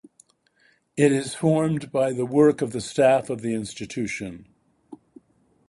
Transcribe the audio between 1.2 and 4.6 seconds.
formed by the work of the staff of the institution.